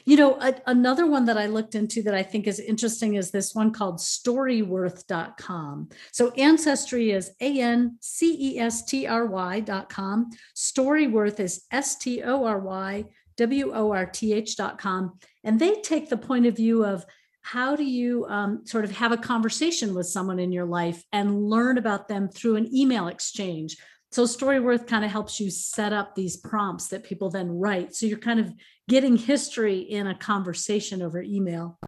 you 0.05 0.15
know, 0.15 0.39
a, 0.39 0.55
another 0.67 1.05
one 1.05 1.25
that 1.25 1.37
I 1.37 1.47
looked 1.47 1.75
into 1.75 2.01
that 2.03 2.15
I 2.15 2.23
think 2.23 2.47
is 2.47 2.59
interesting 2.59 3.15
is 3.15 3.31
this 3.31 3.53
one 3.53 3.71
called 3.71 3.97
storyworth.com. 3.97 5.89
So 6.11 6.31
ancestry 6.31 7.11
is 7.11 7.31
A 7.41 7.59
N 7.59 7.97
C 7.99 8.37
E 8.39 8.59
S 8.59 8.85
T 8.85 9.07
R 9.07 9.25
Y.com. 9.25 10.29
Storyworth 10.55 11.39
is 11.39 11.65
S 11.71 11.97
T 11.97 12.23
O 12.23 12.45
R 12.45 12.59
Y 12.59 13.05
W 13.37 13.73
O 13.73 13.91
R 13.91 14.05
T 14.05 14.33
H.com. 14.33 15.19
And 15.43 15.59
they 15.59 15.81
take 15.81 16.09
the 16.09 16.17
point 16.17 16.45
of 16.45 16.55
view 16.55 16.85
of 16.85 17.05
how 17.41 17.75
do 17.75 17.83
you 17.83 18.25
um, 18.29 18.65
sort 18.65 18.85
of 18.85 18.91
have 18.91 19.11
a 19.11 19.17
conversation 19.17 19.93
with 19.93 20.07
someone 20.07 20.39
in 20.39 20.53
your 20.53 20.65
life 20.65 21.03
and 21.11 21.43
learn 21.49 21.77
about 21.77 22.07
them 22.07 22.29
through 22.29 22.55
an 22.55 22.73
email 22.73 23.09
exchange 23.09 23.75
so 24.13 24.25
Storyworth 24.25 24.85
kind 24.85 25.03
of 25.03 25.09
helps 25.09 25.39
you 25.39 25.49
set 25.49 25.91
up 25.91 26.13
these 26.13 26.37
prompts 26.37 26.89
that 26.89 27.03
people 27.03 27.31
then 27.31 27.49
write. 27.49 27.95
So 27.95 28.05
you're 28.05 28.19
kind 28.19 28.39
of 28.39 28.53
getting 28.87 29.17
history 29.17 29.79
in 29.79 30.05
a 30.05 30.13
conversation 30.13 31.01
over 31.01 31.19
email. 31.19 31.79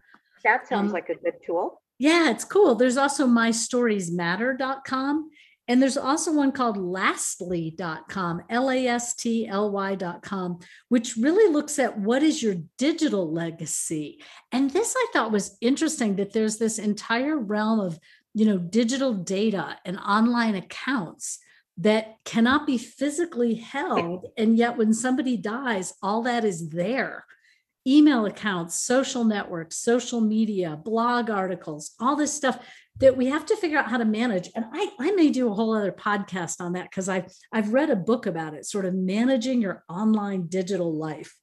That 0.42 0.66
sounds 0.66 0.88
um, 0.88 0.92
like 0.92 1.08
a 1.08 1.14
good 1.14 1.34
tool. 1.46 1.80
Yeah, 2.00 2.30
it's 2.30 2.44
cool. 2.44 2.74
There's 2.74 2.96
also 2.96 3.28
mystoriesmatter.com. 3.28 5.30
And 5.68 5.80
there's 5.80 5.96
also 5.96 6.32
one 6.32 6.50
called 6.50 6.76
lastly.com, 6.76 8.42
L 8.50 8.70
A 8.70 8.86
S 8.88 9.14
T 9.14 9.46
L 9.46 9.70
Y.com, 9.70 10.58
which 10.88 11.16
really 11.16 11.52
looks 11.52 11.78
at 11.78 11.96
what 11.96 12.24
is 12.24 12.42
your 12.42 12.56
digital 12.76 13.32
legacy. 13.32 14.20
And 14.50 14.70
this 14.70 14.96
I 14.96 15.06
thought 15.12 15.30
was 15.30 15.56
interesting 15.60 16.16
that 16.16 16.32
there's 16.32 16.58
this 16.58 16.80
entire 16.80 17.38
realm 17.38 17.78
of, 17.78 18.00
you 18.34 18.46
know, 18.46 18.58
digital 18.58 19.14
data 19.14 19.78
and 19.84 19.96
online 19.98 20.56
accounts 20.56 21.38
that 21.78 22.16
cannot 22.24 22.66
be 22.66 22.78
physically 22.78 23.54
held. 23.54 24.26
And 24.36 24.56
yet, 24.56 24.76
when 24.76 24.94
somebody 24.94 25.36
dies, 25.36 25.92
all 26.02 26.22
that 26.22 26.44
is 26.44 26.70
there 26.70 27.24
email 27.86 28.26
accounts, 28.26 28.80
social 28.80 29.24
networks, 29.24 29.76
social 29.76 30.20
media, 30.20 30.76
blog 30.76 31.30
articles, 31.30 31.92
all 32.00 32.16
this 32.16 32.34
stuff 32.34 32.58
that 32.98 33.16
we 33.16 33.26
have 33.26 33.46
to 33.46 33.56
figure 33.56 33.78
out 33.78 33.88
how 33.88 33.98
to 33.98 34.04
manage. 34.04 34.50
And 34.56 34.64
I, 34.72 34.90
I 34.98 35.12
may 35.12 35.30
do 35.30 35.50
a 35.50 35.54
whole 35.54 35.74
other 35.74 35.92
podcast 35.92 36.60
on 36.60 36.72
that 36.72 36.90
because 36.90 37.08
I've, 37.08 37.32
I've 37.52 37.72
read 37.72 37.90
a 37.90 37.96
book 37.96 38.26
about 38.26 38.54
it, 38.54 38.66
sort 38.66 38.86
of 38.86 38.94
managing 38.94 39.62
your 39.62 39.84
online 39.88 40.48
digital 40.48 40.92
life. 40.92 41.36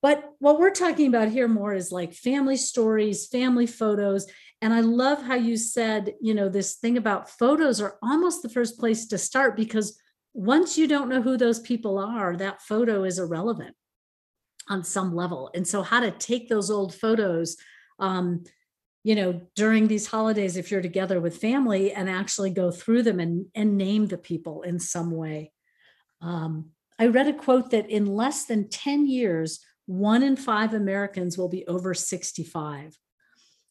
But 0.00 0.24
what 0.38 0.58
we're 0.58 0.70
talking 0.70 1.08
about 1.08 1.28
here 1.28 1.48
more 1.48 1.74
is 1.74 1.92
like 1.92 2.14
family 2.14 2.56
stories, 2.56 3.26
family 3.26 3.66
photos, 3.66 4.26
and 4.62 4.74
I 4.74 4.80
love 4.80 5.22
how 5.22 5.36
you 5.36 5.56
said, 5.56 6.14
you 6.20 6.34
know, 6.34 6.48
this 6.48 6.74
thing 6.74 6.98
about 6.98 7.30
photos 7.30 7.80
are 7.80 7.96
almost 8.02 8.42
the 8.42 8.48
first 8.48 8.78
place 8.78 9.06
to 9.06 9.16
start 9.16 9.56
because 9.56 9.98
once 10.34 10.76
you 10.76 10.86
don't 10.86 11.08
know 11.08 11.22
who 11.22 11.36
those 11.36 11.60
people 11.60 11.98
are, 11.98 12.36
that 12.36 12.60
photo 12.60 13.04
is 13.04 13.18
irrelevant 13.18 13.74
on 14.68 14.84
some 14.84 15.14
level. 15.14 15.50
And 15.54 15.66
so, 15.66 15.82
how 15.82 16.00
to 16.00 16.10
take 16.10 16.48
those 16.48 16.70
old 16.70 16.94
photos, 16.94 17.56
um, 17.98 18.44
you 19.02 19.14
know, 19.14 19.40
during 19.56 19.88
these 19.88 20.06
holidays, 20.06 20.56
if 20.56 20.70
you're 20.70 20.82
together 20.82 21.20
with 21.20 21.38
family, 21.38 21.92
and 21.92 22.10
actually 22.10 22.50
go 22.50 22.70
through 22.70 23.02
them 23.02 23.18
and, 23.18 23.46
and 23.54 23.78
name 23.78 24.06
the 24.06 24.18
people 24.18 24.62
in 24.62 24.78
some 24.78 25.10
way. 25.10 25.52
Um, 26.20 26.70
I 26.98 27.06
read 27.06 27.28
a 27.28 27.32
quote 27.32 27.70
that 27.70 27.88
in 27.88 28.04
less 28.04 28.44
than 28.44 28.68
10 28.68 29.06
years, 29.08 29.60
one 29.86 30.22
in 30.22 30.36
five 30.36 30.74
Americans 30.74 31.38
will 31.38 31.48
be 31.48 31.66
over 31.66 31.94
65. 31.94 32.98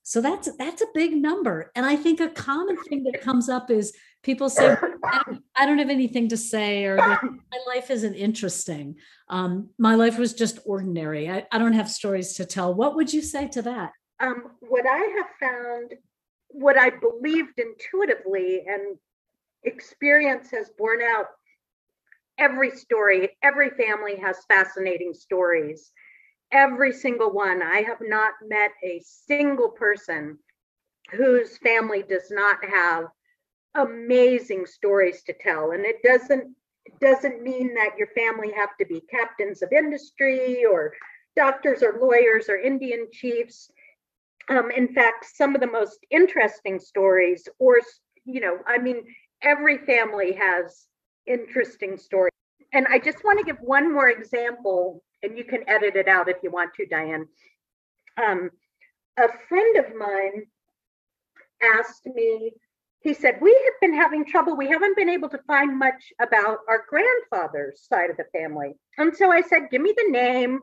So 0.09 0.21
that's 0.21 0.49
that's 0.57 0.81
a 0.81 0.87
big 0.93 1.15
number. 1.15 1.71
And 1.75 1.85
I 1.85 1.95
think 1.95 2.19
a 2.19 2.29
common 2.29 2.77
thing 2.83 3.03
that 3.03 3.21
comes 3.21 3.47
up 3.47 3.69
is 3.69 3.93
people 4.23 4.49
say, 4.49 4.75
I 5.03 5.21
don't, 5.25 5.43
I 5.55 5.65
don't 5.65 5.77
have 5.77 5.89
anything 5.89 6.29
to 6.29 6.37
say, 6.37 6.85
or 6.85 6.97
my 6.97 7.59
life 7.67 7.91
isn't 7.91 8.15
interesting. 8.15 8.95
Um, 9.29 9.69
my 9.77 9.93
life 9.95 10.17
was 10.17 10.33
just 10.33 10.59
ordinary. 10.65 11.29
I, 11.29 11.45
I 11.51 11.59
don't 11.59 11.73
have 11.73 11.89
stories 11.89 12.33
to 12.33 12.45
tell. 12.45 12.73
What 12.73 12.95
would 12.95 13.13
you 13.13 13.21
say 13.21 13.47
to 13.49 13.61
that? 13.61 13.91
um, 14.19 14.51
what 14.59 14.85
I 14.85 14.97
have 15.17 15.27
found, 15.39 15.93
what 16.49 16.77
I 16.77 16.89
believed 16.89 17.59
intuitively 17.59 18.63
and 18.67 18.97
experience 19.63 20.51
has 20.51 20.69
borne 20.77 21.01
out 21.01 21.27
every 22.37 22.71
story, 22.71 23.37
every 23.43 23.69
family 23.71 24.17
has 24.17 24.37
fascinating 24.47 25.13
stories. 25.13 25.91
Every 26.51 26.91
single 26.91 27.31
one. 27.31 27.61
I 27.61 27.81
have 27.81 28.01
not 28.01 28.33
met 28.47 28.71
a 28.83 29.01
single 29.03 29.69
person 29.69 30.37
whose 31.11 31.57
family 31.57 32.03
does 32.03 32.31
not 32.31 32.63
have 32.65 33.05
amazing 33.75 34.65
stories 34.65 35.23
to 35.23 35.33
tell. 35.33 35.71
And 35.71 35.85
it 35.85 36.01
doesn't 36.03 36.55
doesn't 37.01 37.43
mean 37.43 37.73
that 37.75 37.95
your 37.97 38.07
family 38.07 38.51
have 38.55 38.75
to 38.79 38.85
be 38.85 39.01
captains 39.11 39.61
of 39.61 39.71
industry 39.71 40.65
or 40.65 40.93
doctors 41.35 41.83
or 41.83 41.99
lawyers 42.01 42.49
or 42.49 42.57
Indian 42.57 43.07
chiefs. 43.11 43.71
Um, 44.49 44.71
in 44.71 44.93
fact, 44.93 45.25
some 45.25 45.53
of 45.53 45.61
the 45.61 45.67
most 45.67 45.99
interesting 46.09 46.79
stories, 46.79 47.47
or 47.59 47.79
you 48.25 48.41
know, 48.41 48.57
I 48.67 48.79
mean, 48.79 49.03
every 49.43 49.77
family 49.79 50.33
has 50.33 50.87
interesting 51.27 51.97
stories. 51.97 52.31
And 52.73 52.87
I 52.87 52.99
just 52.99 53.23
want 53.23 53.39
to 53.39 53.45
give 53.45 53.59
one 53.61 53.93
more 53.93 54.09
example, 54.09 55.03
and 55.23 55.37
you 55.37 55.43
can 55.43 55.67
edit 55.67 55.95
it 55.95 56.07
out 56.07 56.29
if 56.29 56.37
you 56.43 56.51
want 56.51 56.73
to, 56.75 56.85
Diane. 56.85 57.27
Um, 58.17 58.49
a 59.17 59.27
friend 59.47 59.77
of 59.77 59.95
mine 59.95 60.45
asked 61.61 62.05
me, 62.05 62.53
he 63.01 63.13
said, 63.13 63.39
We 63.41 63.51
have 63.51 63.79
been 63.81 63.93
having 63.93 64.25
trouble. 64.25 64.55
We 64.55 64.67
haven't 64.67 64.97
been 64.97 65.09
able 65.09 65.29
to 65.29 65.39
find 65.47 65.77
much 65.77 66.11
about 66.21 66.59
our 66.67 66.85
grandfather's 66.89 67.81
side 67.87 68.09
of 68.09 68.17
the 68.17 68.25
family. 68.33 68.73
And 68.97 69.15
so 69.15 69.31
I 69.31 69.41
said, 69.41 69.69
Give 69.71 69.81
me 69.81 69.93
the 69.95 70.11
name. 70.11 70.59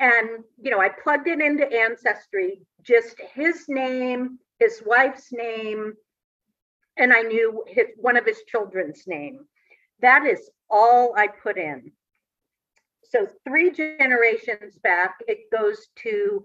And, 0.00 0.44
you 0.60 0.70
know, 0.70 0.80
I 0.80 0.88
plugged 0.88 1.28
it 1.28 1.40
into 1.40 1.70
Ancestry, 1.70 2.62
just 2.82 3.16
his 3.34 3.66
name, 3.68 4.38
his 4.58 4.82
wife's 4.84 5.30
name, 5.30 5.92
and 6.96 7.12
I 7.12 7.20
knew 7.22 7.64
his, 7.66 7.86
one 7.96 8.16
of 8.16 8.24
his 8.24 8.42
children's 8.48 9.06
name. 9.06 9.40
That 10.00 10.24
is 10.24 10.50
all 10.70 11.14
I 11.16 11.26
put 11.28 11.58
in. 11.58 11.92
So 13.10 13.26
three 13.46 13.70
generations 13.72 14.78
back, 14.82 15.16
it 15.26 15.50
goes 15.52 15.88
to 16.02 16.44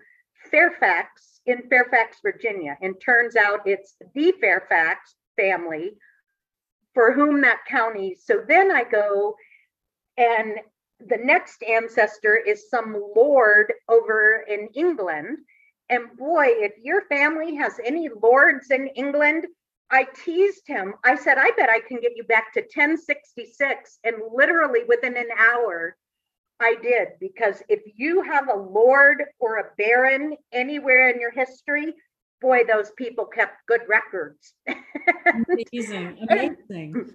Fairfax 0.50 1.42
in 1.46 1.64
Fairfax, 1.70 2.18
Virginia. 2.24 2.78
And 2.82 2.96
turns 3.00 3.36
out 3.36 3.62
it's 3.66 3.96
the 4.14 4.34
Fairfax 4.42 5.16
family 5.38 5.92
for 6.94 7.14
whom 7.14 7.42
that 7.42 7.66
county. 7.68 8.16
So 8.20 8.42
then 8.48 8.72
I 8.72 8.84
go 8.84 9.36
and 10.18 10.56
the 11.00 11.18
next 11.18 11.62
ancestor 11.64 12.38
is 12.38 12.70
some 12.70 13.04
lord 13.16 13.74
over 13.90 14.46
in 14.48 14.70
England. 14.74 15.38
And 15.90 16.18
boy, 16.18 16.46
if 16.48 16.74
your 16.82 17.02
family 17.10 17.56
has 17.56 17.74
any 17.84 18.10
lords 18.10 18.72
in 18.72 18.88
England, 18.88 19.46
I 19.92 20.08
teased 20.26 20.68
him. 20.68 20.96
I 21.04 21.16
said, 21.16 21.38
I 21.38 21.52
bet 21.58 21.70
I 21.70 21.80
can 21.80 22.00
get 22.00 22.14
you 22.16 22.24
back 22.24 22.54
to 22.54 22.62
1066. 22.62 24.00
And 24.04 24.16
literally 24.34 24.82
within 24.88 25.16
an 25.16 25.30
hour, 25.38 25.96
I 26.60 26.76
did. 26.82 27.10
Because 27.20 27.62
if 27.70 27.82
you 27.96 28.22
have 28.22 28.48
a 28.50 28.56
lord 28.56 29.24
or 29.40 29.58
a 29.58 29.72
baron 29.78 30.36
anywhere 30.52 31.10
in 31.10 31.20
your 31.20 31.32
history, 31.32 31.94
boy, 32.42 32.64
those 32.66 32.92
people 32.92 33.26
kept 33.26 33.66
good 33.68 33.82
records. 33.88 34.54
amazing. 34.68 36.18
Amazing. 36.30 37.14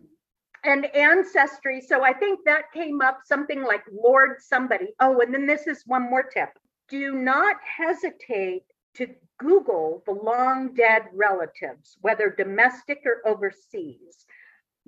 And, 0.65 0.85
and 0.85 0.97
ancestry. 0.97 1.81
So 1.81 2.03
I 2.03 2.13
think 2.13 2.41
that 2.45 2.73
came 2.73 3.01
up 3.01 3.21
something 3.25 3.63
like 3.63 3.83
Lord 3.91 4.37
somebody. 4.41 4.89
Oh, 5.01 5.21
and 5.21 5.33
then 5.33 5.47
this 5.47 5.67
is 5.67 5.83
one 5.87 6.09
more 6.11 6.23
tip 6.23 6.51
do 6.91 7.15
not 7.15 7.57
hesitate 7.65 8.65
to 8.95 9.07
Google 9.39 10.03
the 10.05 10.13
long 10.13 10.75
dead 10.75 11.05
relatives, 11.15 11.97
whether 12.01 12.29
domestic 12.29 13.01
or 13.07 13.27
overseas. 13.27 14.27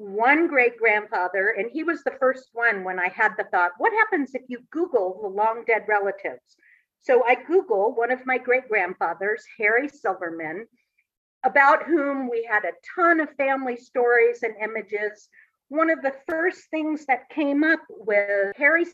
One 0.02 0.48
great 0.48 0.78
grandfather, 0.78 1.54
and 1.56 1.70
he 1.70 1.84
was 1.84 2.02
the 2.02 2.16
first 2.18 2.48
one 2.54 2.82
when 2.82 2.98
I 2.98 3.06
had 3.06 3.36
the 3.36 3.44
thought, 3.44 3.70
what 3.78 3.92
happens 3.92 4.34
if 4.34 4.42
you 4.48 4.58
Google 4.72 5.20
the 5.22 5.28
long 5.28 5.62
dead 5.64 5.84
relatives? 5.86 6.56
So 7.02 7.24
I 7.24 7.36
Google 7.36 7.94
one 7.94 8.10
of 8.10 8.26
my 8.26 8.36
great 8.36 8.68
grandfathers, 8.68 9.44
Harry 9.58 9.88
Silverman, 9.88 10.66
about 11.44 11.84
whom 11.84 12.28
we 12.28 12.42
had 12.42 12.64
a 12.64 12.72
ton 12.96 13.20
of 13.20 13.30
family 13.36 13.76
stories 13.76 14.42
and 14.42 14.56
images. 14.60 15.28
One 15.68 15.88
of 15.88 16.02
the 16.02 16.16
first 16.28 16.68
things 16.72 17.06
that 17.06 17.28
came 17.28 17.62
up 17.62 17.80
was 17.88 18.52
Harry 18.56 18.86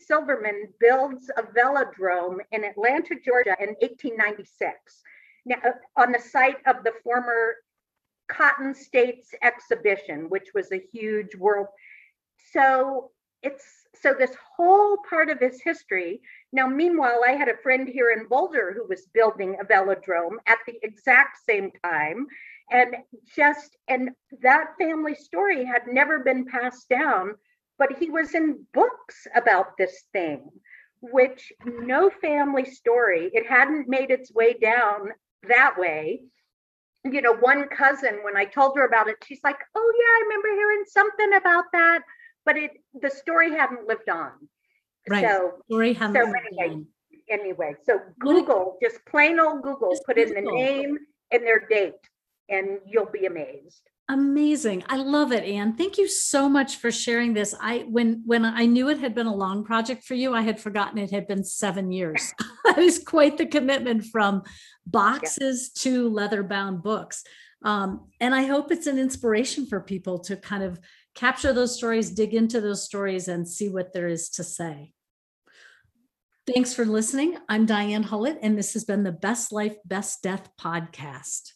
Silverman 0.00 0.74
builds 0.80 1.30
a 1.36 1.42
velodrome 1.42 2.38
in 2.50 2.64
Atlanta, 2.64 3.14
Georgia 3.24 3.56
in 3.60 3.76
1896. 3.80 5.02
Now, 5.46 5.58
uh, 5.64 5.70
on 5.96 6.10
the 6.10 6.18
site 6.18 6.58
of 6.66 6.82
the 6.82 6.94
former 7.04 7.54
Cotton 8.28 8.74
States 8.74 9.30
exhibition, 9.42 10.28
which 10.28 10.48
was 10.54 10.70
a 10.72 10.82
huge 10.92 11.34
world. 11.36 11.68
So 12.52 13.10
it's 13.42 13.64
so 14.00 14.14
this 14.16 14.36
whole 14.56 14.98
part 15.08 15.28
of 15.30 15.40
his 15.40 15.60
history. 15.62 16.20
Now, 16.52 16.66
meanwhile, 16.66 17.22
I 17.26 17.32
had 17.32 17.48
a 17.48 17.56
friend 17.56 17.88
here 17.88 18.10
in 18.10 18.28
Boulder 18.28 18.72
who 18.76 18.86
was 18.88 19.08
building 19.12 19.56
a 19.60 19.64
velodrome 19.64 20.36
at 20.46 20.58
the 20.66 20.78
exact 20.82 21.38
same 21.48 21.70
time. 21.82 22.26
And 22.70 22.96
just, 23.34 23.76
and 23.88 24.10
that 24.42 24.74
family 24.78 25.14
story 25.14 25.64
had 25.64 25.82
never 25.88 26.18
been 26.20 26.44
passed 26.44 26.88
down 26.88 27.34
but 27.78 27.96
he 27.98 28.10
was 28.10 28.34
in 28.34 28.66
books 28.74 29.26
about 29.34 29.76
this 29.78 30.04
thing, 30.12 30.50
which 31.00 31.52
no 31.64 32.10
family 32.10 32.64
story, 32.64 33.30
it 33.32 33.46
hadn't 33.46 33.88
made 33.88 34.10
its 34.10 34.32
way 34.32 34.52
down 34.52 35.12
that 35.48 35.78
way. 35.78 36.22
You 37.04 37.22
know, 37.22 37.34
one 37.34 37.68
cousin, 37.68 38.20
when 38.22 38.36
I 38.36 38.44
told 38.44 38.76
her 38.76 38.86
about 38.86 39.08
it, 39.08 39.16
she's 39.24 39.40
like, 39.44 39.58
Oh, 39.74 39.92
yeah, 39.98 40.04
I 40.04 40.22
remember 40.24 40.48
hearing 40.60 40.84
something 40.86 41.34
about 41.34 41.64
that, 41.72 42.00
but 42.44 42.56
it 42.56 42.72
the 43.00 43.10
story 43.10 43.50
hadn't 43.50 43.86
lived 43.86 44.08
on. 44.08 44.32
Right. 45.08 45.24
So, 45.24 45.52
story 45.66 45.94
hadn't 45.94 46.14
so 46.14 46.20
anyway, 46.22 46.74
on. 46.74 46.86
anyway, 47.30 47.74
so 47.84 48.00
Google, 48.18 48.76
just 48.82 49.04
plain 49.06 49.40
old 49.40 49.62
Google, 49.62 49.92
just 49.92 50.04
put 50.04 50.18
in 50.18 50.34
the 50.34 50.42
name 50.42 50.98
and 51.30 51.42
their 51.42 51.66
date, 51.68 51.94
and 52.48 52.78
you'll 52.86 53.06
be 53.06 53.26
amazed. 53.26 53.82
Amazing. 54.10 54.84
I 54.88 54.96
love 54.96 55.32
it, 55.32 55.44
Anne. 55.44 55.74
Thank 55.76 55.98
you 55.98 56.08
so 56.08 56.48
much 56.48 56.76
for 56.76 56.90
sharing 56.90 57.34
this. 57.34 57.54
I 57.60 57.80
when 57.80 58.22
when 58.24 58.46
I 58.46 58.64
knew 58.64 58.88
it 58.88 59.00
had 59.00 59.14
been 59.14 59.26
a 59.26 59.34
long 59.34 59.64
project 59.64 60.04
for 60.04 60.14
you, 60.14 60.34
I 60.34 60.40
had 60.40 60.58
forgotten 60.58 60.96
it 60.96 61.10
had 61.10 61.28
been 61.28 61.44
seven 61.44 61.92
years. 61.92 62.32
that 62.64 62.78
is 62.78 63.02
quite 63.04 63.36
the 63.36 63.44
commitment 63.44 64.06
from 64.06 64.44
boxes 64.86 65.70
yeah. 65.74 65.82
to 65.82 66.08
leather 66.08 66.42
bound 66.42 66.82
books. 66.82 67.22
Um, 67.62 68.08
and 68.18 68.34
I 68.34 68.44
hope 68.44 68.72
it's 68.72 68.86
an 68.86 68.98
inspiration 68.98 69.66
for 69.66 69.80
people 69.80 70.20
to 70.20 70.36
kind 70.36 70.62
of 70.62 70.80
capture 71.14 71.52
those 71.52 71.76
stories, 71.76 72.10
dig 72.10 72.32
into 72.32 72.62
those 72.62 72.84
stories, 72.84 73.28
and 73.28 73.46
see 73.46 73.68
what 73.68 73.92
there 73.92 74.08
is 74.08 74.30
to 74.30 74.44
say. 74.44 74.94
Thanks 76.46 76.72
for 76.72 76.86
listening. 76.86 77.36
I'm 77.46 77.66
Diane 77.66 78.04
Hullett, 78.04 78.38
and 78.40 78.56
this 78.56 78.72
has 78.72 78.84
been 78.84 79.02
the 79.02 79.12
Best 79.12 79.52
Life, 79.52 79.76
Best 79.84 80.22
Death 80.22 80.48
podcast. 80.58 81.52